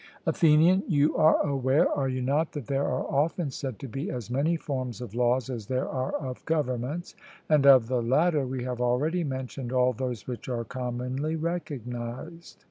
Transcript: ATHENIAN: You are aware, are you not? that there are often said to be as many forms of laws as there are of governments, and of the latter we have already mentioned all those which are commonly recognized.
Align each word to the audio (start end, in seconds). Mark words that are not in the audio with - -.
ATHENIAN: 0.25 0.81
You 0.87 1.15
are 1.15 1.39
aware, 1.47 1.87
are 1.87 2.09
you 2.09 2.23
not? 2.23 2.53
that 2.53 2.65
there 2.65 2.87
are 2.87 3.05
often 3.05 3.51
said 3.51 3.77
to 3.77 3.87
be 3.87 4.09
as 4.09 4.31
many 4.31 4.55
forms 4.57 4.99
of 4.99 5.13
laws 5.13 5.47
as 5.47 5.67
there 5.67 5.87
are 5.87 6.13
of 6.15 6.43
governments, 6.45 7.13
and 7.47 7.67
of 7.67 7.87
the 7.87 8.01
latter 8.01 8.43
we 8.43 8.63
have 8.63 8.81
already 8.81 9.23
mentioned 9.23 9.71
all 9.71 9.93
those 9.93 10.25
which 10.27 10.49
are 10.49 10.63
commonly 10.63 11.35
recognized. 11.35 12.57